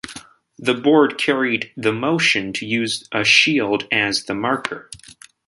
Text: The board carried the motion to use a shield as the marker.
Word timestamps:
The 0.57 0.73
board 0.73 1.19
carried 1.19 1.71
the 1.77 1.93
motion 1.93 2.53
to 2.53 2.65
use 2.65 3.07
a 3.11 3.23
shield 3.23 3.87
as 3.91 4.23
the 4.23 4.33
marker. 4.33 4.89